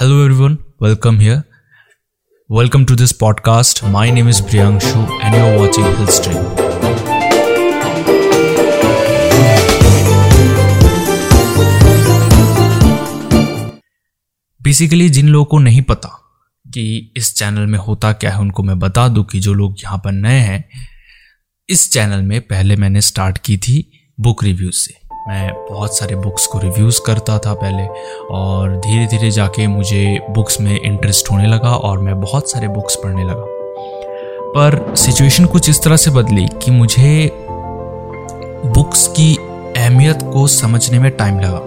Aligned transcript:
Hello 0.00 0.22
everyone 0.34 0.58
welcome 0.82 1.18
here 1.18 1.36
welcome 2.50 2.84
to 2.84 2.96
this 2.96 3.12
podcast 3.12 3.84
my 3.84 4.10
name 4.10 4.28
is 4.28 4.42
Priyanshu 4.42 5.20
and 5.22 5.34
you 5.34 5.40
are 5.40 5.56
watching 5.56 5.86
basically 14.62 15.08
जिन 15.08 15.28
लोगों 15.28 15.44
को 15.44 15.58
नहीं 15.58 15.82
पता 15.82 16.08
कि 16.74 17.12
इस 17.16 17.34
चैनल 17.34 17.66
में 17.66 17.78
होता 17.78 18.12
क्या 18.12 18.30
है, 18.30 18.38
उनको 18.38 18.62
मैं 18.62 18.78
बता 18.78 19.08
दूँ 19.08 19.24
कि 19.24 19.40
जो 19.40 19.54
लोग 19.54 19.76
यहाँ 19.84 19.98
पर 19.98 20.12
नए 20.12 20.38
हैं, 20.38 20.68
इस 21.68 21.92
चैनल 21.92 22.22
में 22.22 22.40
पहले 22.40 22.76
मैंने 22.76 23.00
स्टार्ट 23.00 23.38
की 23.38 23.58
थी 23.58 23.92
बुक 24.20 24.44
रिव्यू 24.44 24.70
से। 24.70 24.97
मैं 25.28 25.52
बहुत 25.70 25.96
सारे 25.96 26.16
बुक्स 26.16 26.46
को 26.46 26.58
रिव्यूज़ 26.58 27.00
करता 27.06 27.38
था 27.38 27.52
पहले 27.54 27.86
और 28.30 28.76
धीरे 28.76 29.06
धीरे 29.06 29.30
जाके 29.30 29.66
मुझे 29.66 30.18
बुक्स 30.30 30.60
में 30.60 30.80
इंटरेस्ट 30.80 31.30
होने 31.30 31.46
लगा 31.46 31.70
और 31.78 31.98
मैं 31.98 32.18
बहुत 32.20 32.50
सारे 32.50 32.68
बुक्स 32.68 32.96
पढ़ने 32.96 33.24
लगा। 33.24 33.44
पर 34.54 34.94
सिचुएशन 34.96 35.44
कुछ 35.44 35.68
इस 35.70 35.82
तरह 35.82 35.96
से 35.96 36.10
बदली 36.10 36.46
कि 36.62 36.70
मुझे 36.70 37.30
बुक्स 38.66 39.06
की 39.08 39.34
अहमियत 39.76 40.22
को 40.22 40.46
समझने 40.46 40.98
में 40.98 41.10
टाइम 41.16 41.40
लगा 41.40 41.60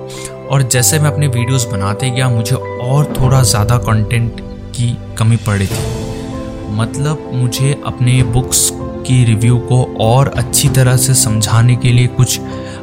और 0.48 0.64
जैसे 0.64 1.00
मैं 1.00 1.12
अपने 1.12 1.28
वीडियोस 1.28 1.66
बनाते 1.66 2.10
गया, 2.10 2.30
मुझे 2.30 2.56
और 2.56 3.14
थोड़ा 3.20 3.44
ज़्यादा 3.44 3.78
कंटेंट 3.80 4.42
की 4.76 4.96
कमी 5.18 5.38
पड़ 5.38 5.58
रही 5.58 5.68
थी। 5.68 6.74
मतलब 6.76 7.30
मुझे 7.34 7.82
अपने 7.86 8.22
बुक्स 8.24 8.70
की 8.74 9.24
रिव्यू 9.26 9.58
को 9.60 9.84
और 10.02 10.34
अच्छी 10.38 10.70
तरह 10.70 10.98
से 10.98 11.14
समझाने 11.14 11.76
के 11.76 11.90
लिए 11.90 12.08
कुछ 12.08 12.40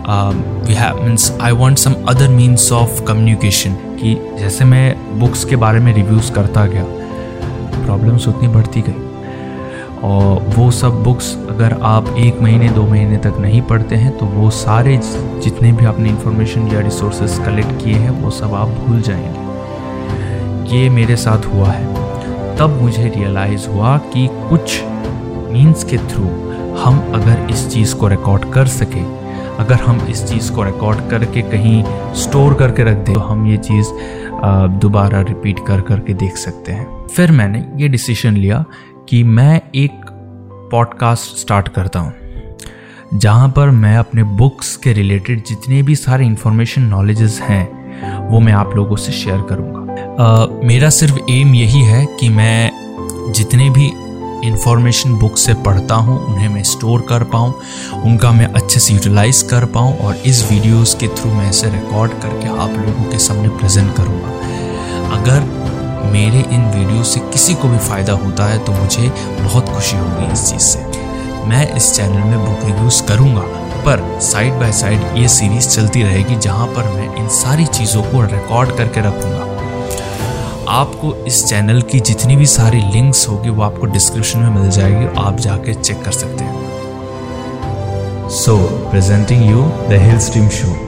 means 0.09 1.30
I 1.41 1.53
want 1.53 1.79
some 1.79 1.95
other 2.09 2.29
means 2.29 2.71
of 2.73 3.03
communication 3.03 3.73
कि 3.73 4.15
जैसे 4.39 4.65
मैं 4.65 5.19
बुक्स 5.21 5.45
के 5.45 5.57
बारे 5.57 5.80
में 5.80 5.93
रिव्यूज़ 5.95 6.30
करता 6.33 6.65
गया 6.66 6.85
प्रॉब्लम्स 7.85 8.29
उतनी 8.29 8.49
बढ़ती 8.49 8.80
गई। 8.80 9.05
और 10.02 10.43
वो 10.57 10.71
सब 10.71 11.02
बुक्स 11.05 11.35
अगर 11.51 11.77
आप 11.82 12.09
एक 12.19 12.41
महीने, 12.43 12.69
दो 12.69 12.82
महीने 12.82 13.16
तक 13.16 13.35
नहीं 13.41 13.60
पढ़ते 13.63 13.97
हैं 13.97 14.16
तो 14.19 14.27
वो 14.27 14.51
सारे 14.51 14.97
जितने 15.05 15.73
भी 15.73 15.85
आपने 15.85 16.09
इंफॉर्मेशन 16.09 16.69
या 16.69 16.80
रिसोर्सेज 16.80 17.38
कलेक्ट 17.38 17.85
किए 17.85 17.95
हैं, 17.95 18.10
वो 18.10 18.30
सब 18.30 18.54
आप 18.54 18.69
भूल 18.69 19.02
जाएँगे। 19.02 20.77
ये 20.77 20.88
मेरे 20.91 21.16
साथ 21.16 21.47
हुआ 21.47 21.69
है। 21.69 22.57
तब 22.57 22.80
मुझे 22.82 23.13
रियलाइज़ 23.16 23.69
हुआ 23.69 23.97
कि 24.13 24.29
कुछ 24.51 24.80
मीन्स 25.52 25.85
के 25.85 25.99
थ्रू 25.99 26.25
हम 26.80 26.99
अगर 27.15 27.47
इस 27.51 27.69
चीज़ 27.71 27.95
को 27.95 28.09
रिकॉर्ड 28.09 28.52
कर 28.52 28.66
सके 28.66 29.19
अगर 29.59 29.74
हम 29.76 30.01
इस 30.10 30.24
चीज़ 30.24 30.51
को 30.52 30.62
रिकॉर्ड 30.62 31.09
करके 31.10 31.42
कहीं 31.42 31.82
स्टोर 32.14 32.54
करके 32.54 32.84
रख 32.84 32.96
दें 32.96 33.14
तो 33.14 33.20
हम 33.20 33.46
ये 33.46 33.56
चीज़ 33.59 33.88
दोबारा 34.80 35.20
रिपीट 35.20 35.59
कर 35.66 35.80
करके 35.80 36.14
देख 36.14 36.37
सकते 36.37 36.73
हैं। 36.73 37.06
फिर 37.06 37.30
मैंने 37.32 37.64
ये 37.76 37.88
डिसीज़न 37.88 38.36
लिया 38.36 38.64
कि 39.09 39.23
मैं 39.24 39.60
एक 39.74 40.04
पॉडकास्ट 40.73 41.36
स्टार्ट 41.36 41.68
करता 41.68 42.01
हूँ, 42.01 42.12
जहाँ 43.14 43.48
पर 43.48 43.70
मैं 43.70 43.96
अपने 43.96 44.23
बुक्स 44.38 44.76
के 44.76 44.92
रिलेटेड 44.92 45.45
जितने 45.45 45.82
भी 45.82 45.95
सारे 45.96 46.26
इंफॉर्मेशन 46.26 46.82
नॉलेजेस 46.84 47.40
हैं, 47.42 48.29
वो 48.29 48.40
मैं 48.40 48.52
आप 48.52 48.74
लोगों 48.76 48.96
से 48.96 49.12
शेयर 49.12 49.40
करूँगा। 49.51 50.66
मेरा 50.66 50.90
सिर्फ़ 50.90 51.18
एम 51.30 51.54
यही 51.54 51.82
है 51.82 52.04
कि 52.20 52.29
मैं 52.29 53.32
जितने 53.32 53.70
भी 53.70 53.90
इंफॉर्मेशन 54.45 55.15
बुक 55.15 55.37
से 55.39 55.55
पढ़ता 55.63 55.95
हूँ, 55.95 56.19
उन्हें 56.27 56.49
मैं 56.49 56.63
स्टोर 56.65 57.01
कर 57.09 57.25
पाऊँ, 57.25 57.55
उनका 58.05 58.31
मैं 58.33 58.47
अच्छे 58.47 58.81
से 58.81 58.95
यूटिलाइज 58.95 59.43
कर 59.43 59.65
पाऊँ 59.75 59.97
और 59.99 60.17
इस 60.27 60.43
वीडियोस 60.51 60.95
के 60.95 61.09
थ्रू 61.17 61.33
मैं 61.33 61.49
इसे 61.51 61.71
रिकॉर्ड 61.71 62.13
करके 62.23 62.49
आप 62.49 62.77
लोगों 62.79 63.11
के 63.11 63.19
सामने 63.19 63.49
प्रेजेंट 63.59 63.95
करूँगा। 63.97 64.37
अगर 65.19 65.56
मेरे 66.12 66.44
इन 66.55 66.65
वीडियो 66.71 67.03
से 67.05 67.21
किसी 67.22 67.55
को 67.55 67.69
भी 67.69 67.78
फ़ायदा 67.78 68.12
होता 68.16 68.47
है 68.47 68.65
तो 68.65 68.72
मुझे 68.72 69.09
बहुत 69.41 69.69
खुशी 69.69 69.97
होगी 69.97 70.33
इस 70.33 70.50
चीज़ 70.50 70.62
से। 70.62 70.87
मैं 71.49 71.66
इस 71.77 71.93
चैनल 71.94 72.25
में 72.25 72.39
बुक 72.39 72.65
रिव्यूज़ 72.65 73.03
करूँगा, 73.03 73.43
पर 73.84 74.19
साइड 74.22 74.53
बाय 74.53 74.72
साइड 74.72 75.16
ये 75.16 75.28
सीरीज़ 75.28 75.69
चलती 75.69 76.03
रहेगी, 76.03 76.37
जहाँ 76.37 76.66
पर 76.66 76.88
मैं 76.91 77.15
इन 77.16 77.28
सारी 77.34 77.66
चीज़ों 77.69 78.03
को 78.03 78.22
रिकॉर्ड 78.27 78.77
करके 78.77 79.00
रखूँगा। 79.00 79.44
आपको 80.78 81.15
इस 81.25 81.44
चैनल 81.44 81.83
की 81.83 82.00
जितनी 82.00 82.37
भी 82.37 82.47
सारी 82.47 82.81
लिंक्स 82.81 83.28
होगी, 83.28 83.49
वो 83.49 83.62
आपको 83.62 83.87
डिस्क्रिप्शन 83.87 84.39
में 84.39 84.50
मिल 84.50 84.71
जाएगी, 84.71 85.06
आप 85.19 85.37
जाके 85.37 85.75
चेक 85.75 86.03
कर 86.03 86.12
सकते 86.12 86.44
हैं। 86.44 88.28
So 88.28 88.56
presenting 88.91 89.50
you 89.50 89.62
the 89.62 89.99
hill 90.03 90.19
stream 90.19 90.49
show 90.49 90.88